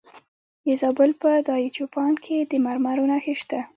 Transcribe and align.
د 0.65 0.67
زابل 0.81 1.11
په 1.21 1.29
دایچوپان 1.47 2.13
کې 2.23 2.37
د 2.51 2.53
مرمرو 2.65 3.05
نښې 3.11 3.33
شته. 3.41 3.59